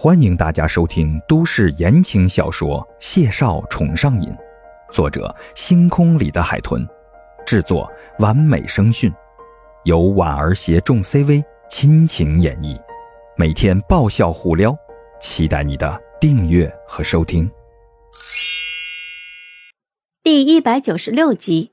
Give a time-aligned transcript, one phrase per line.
[0.00, 4.30] 欢迎大家收听都市言情小说《谢少宠上瘾》，
[4.92, 6.86] 作者：星空里的海豚，
[7.44, 9.12] 制作：完美声讯，
[9.82, 12.80] 由婉儿携众 CV 亲情演绎，
[13.36, 14.72] 每天爆笑互撩，
[15.20, 17.50] 期待你的订阅和收听。
[20.22, 21.72] 第一百九十六集，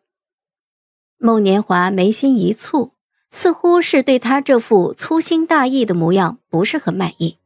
[1.19, 2.93] 孟年华眉心一蹙，
[3.29, 7.37] 似乎是对他这副粗心大意的模样不是很满意。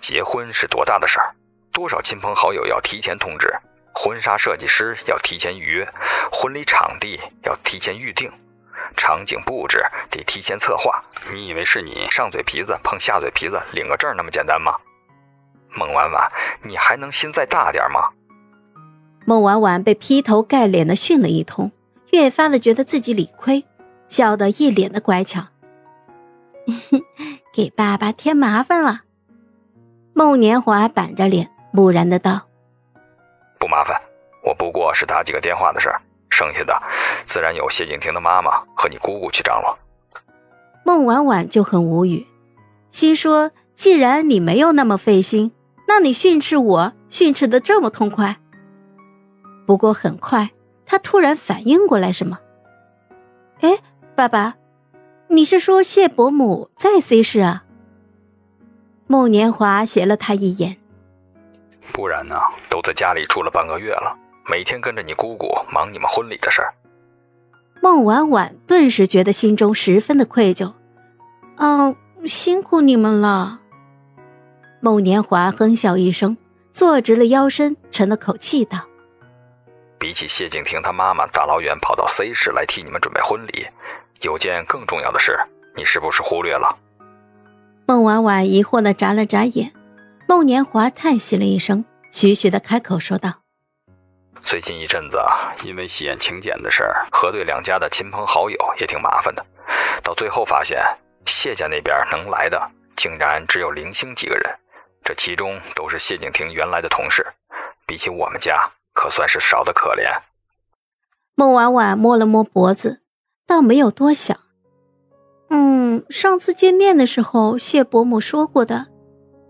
[0.00, 1.34] 结婚是多大的事儿？
[1.72, 3.54] 多少亲朋好友要提前通知，
[3.94, 5.88] 婚纱设计师要提前预约，
[6.32, 8.30] 婚礼场地要提前预定，
[8.96, 11.02] 场景布置得提前策划。
[11.32, 14.74] 你以为是你上嘴皮子碰下嘴皮子领个证那么简单吗？
[15.72, 16.28] 孟婉婉，
[16.64, 18.10] 你还能心再大点吗？
[19.24, 21.70] 孟婉婉被劈头盖脸的训了一通，
[22.12, 23.64] 越发的觉得自己理亏，
[24.08, 25.48] 笑得一脸的乖巧，
[27.54, 29.02] 给爸爸添麻烦了。
[30.20, 32.42] 孟年华板着脸，木然的道
[33.58, 33.98] ：“不麻烦，
[34.44, 36.78] 我不过是打几个电话的事儿，剩下的
[37.24, 39.78] 自然有谢景亭的妈妈和你姑姑去张罗。”
[40.84, 42.26] 孟婉婉就很无语，
[42.90, 45.52] 心说：“既然你没有那么费心，
[45.88, 48.36] 那你训斥我训斥的这么痛快。”
[49.66, 50.50] 不过很快，
[50.84, 52.38] 他突然反应过来什么
[53.62, 53.78] ：“哎，
[54.14, 54.56] 爸爸，
[55.28, 57.64] 你是说谢伯母在 C 市啊？”
[59.10, 60.76] 孟年华斜了他一眼，
[61.92, 62.36] 不然呢？
[62.68, 64.16] 都在家里住了半个月了，
[64.48, 66.72] 每天跟着你姑姑忙你们婚礼的事儿。
[67.82, 70.74] 孟婉婉顿时觉得心中十分的愧疚，
[71.56, 73.58] 嗯，辛苦你们了。
[74.78, 76.36] 孟年华哼笑一声，
[76.72, 78.78] 坐直了腰身，沉了口气道
[79.98, 83.66] ：“比起谢景亭他妈妈大老远跑到 C 市来替你们准备婚礼，
[84.20, 85.36] 有件更重要的事，
[85.74, 86.78] 你是不是忽略了？”
[87.90, 89.72] 孟婉婉疑惑的眨了眨眼，
[90.28, 93.42] 孟年华叹息了一声，徐徐的开口说道
[94.46, 99.44] ：“最近一阵子啊，因为喜宴请柬的事儿，核对两家的亲朋好友也挺麻烦的。
[100.04, 100.80] 到最后发现，
[101.26, 104.44] 谢家那边能来的竟然只有零星几个人，
[105.02, 107.26] 这其中都是谢景亭原来的同事，
[107.88, 110.16] 比起我们家，可算是少的可怜。”
[111.34, 113.02] 孟婉婉摸了摸脖子，
[113.48, 114.38] 倒没有多想。
[115.50, 118.86] 嗯，上次见面的时候，谢伯母说过的，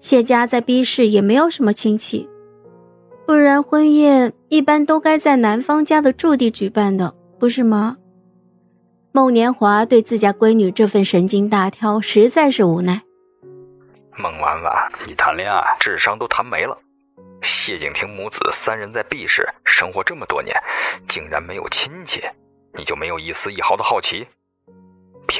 [0.00, 2.28] 谢家在 B 市也没有什么亲戚，
[3.26, 7.98] 不然婚宴一般都该在男方家的驻地举办的，不是吗？
[9.12, 13.02] 孟年华对自家闺女这份神经大条实在是无奈。
[14.16, 16.78] 孟婉婉，你谈恋爱智商都谈没了。
[17.42, 20.54] 谢景亭母子三人在 B 市生活这么多年，
[21.08, 22.22] 竟然没有亲戚，
[22.74, 24.26] 你就没有一丝一毫的好奇？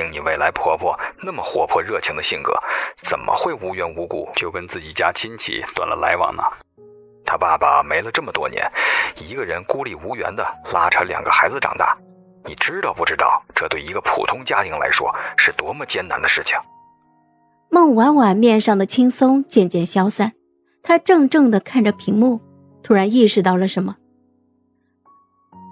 [0.01, 2.59] 凭你未来婆婆那么活泼热情的性格，
[3.03, 6.43] 怎么会无缘无故就跟自己家亲戚断了来往呢？
[7.27, 8.67] 他爸爸没了这么多年，
[9.17, 11.95] 一个人孤立无援的拉扯两个孩子长大，
[12.47, 13.43] 你知道不知道？
[13.55, 16.57] 这对一个普通家庭来说是多么艰难的事情。
[17.69, 20.33] 孟婉婉面上的轻松渐渐消散，
[20.83, 22.41] 她怔怔的看着屏幕，
[22.83, 23.97] 突然意识到了什么。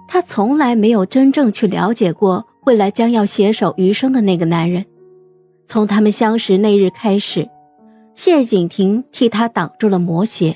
[0.07, 2.45] 她从来没有真正去了解过。
[2.69, 4.85] 未来将要携手余生的那个男人，
[5.65, 7.49] 从他们相识那日开始，
[8.13, 10.55] 谢景亭替他挡住了魔邪，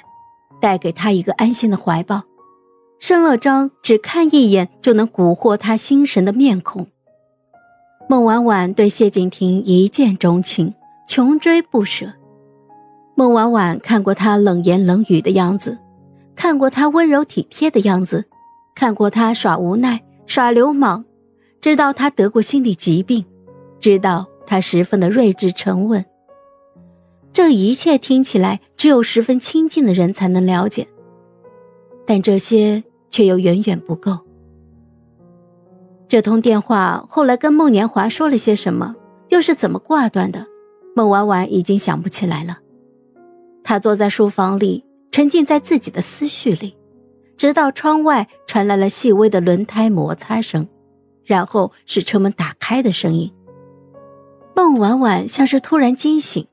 [0.62, 2.22] 带给他一个安心的怀抱，
[3.00, 6.86] 生了张只看一眼就能蛊惑他心神的面孔。
[8.08, 10.72] 孟婉婉对谢景亭一见钟情，
[11.08, 12.14] 穷追不舍。
[13.16, 15.80] 孟婉婉看过他冷言冷语的样子，
[16.36, 18.26] 看过他温柔体贴的样子，
[18.76, 21.04] 看过他耍无奈、耍流氓。
[21.64, 23.24] 知道他得过心理疾病，
[23.80, 26.04] 知道他十分的睿智沉稳。
[27.32, 30.86] 这一切听起来只有十分亲近的人才能了解，
[32.06, 34.20] 但这些却又远远不够。
[36.10, 38.98] 这通电话后来跟孟年华说了些什么，
[39.30, 40.46] 又是怎么挂断的？
[40.94, 42.60] 孟婉婉已经想不起来了。
[43.64, 46.76] 她坐在书房里，沉浸在自己的思绪里，
[47.38, 50.68] 直到窗外传来了细微的轮胎摩擦声。
[51.26, 53.34] 然后是车门打开的声音。
[54.56, 56.48] 孟婉婉像是突然惊醒，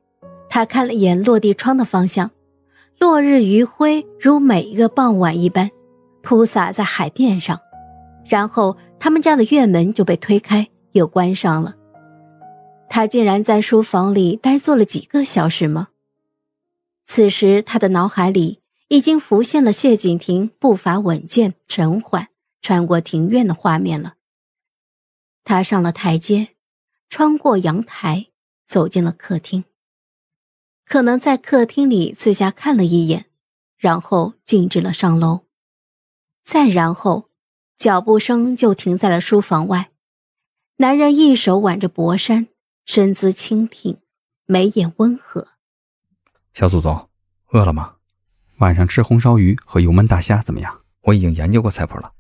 [0.49, 2.31] 她看了眼落地窗的方向，
[2.99, 5.71] 落日余晖如每一个傍晚一般，
[6.23, 7.61] 铺洒在海面上。
[8.27, 11.75] 然后他们家的院门就被推开又关上了。
[12.89, 15.89] 他竟然在书房里呆坐了几个小时吗？
[17.07, 22.29] 此时他的脑海里已经浮现了谢景亭步伐稳健、沉缓
[22.63, 24.15] 穿过庭院的画面了。
[25.51, 26.51] 他上了台阶，
[27.09, 28.29] 穿过阳台，
[28.69, 29.65] 走进了客厅。
[30.87, 33.27] 可能在客厅里四下看了一眼，
[33.77, 35.41] 然后径直了上楼。
[36.45, 37.31] 再然后，
[37.77, 39.91] 脚步声就停在了书房外。
[40.77, 42.47] 男人一手挽着薄衫，
[42.87, 43.99] 身姿轻挺，
[44.47, 45.49] 眉眼温和。
[46.55, 47.09] 小祖宗，
[47.49, 47.97] 饿了吗？
[48.59, 50.83] 晚上吃红烧鱼和油焖大虾怎么样？
[51.01, 52.13] 我已经研究过菜谱了。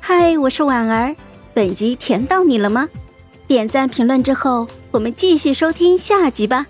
[0.00, 1.16] 嗨，我是婉儿，
[1.56, 2.86] 本集甜到你了吗？
[3.48, 6.66] 点赞评论之后，我们继续收听下集吧。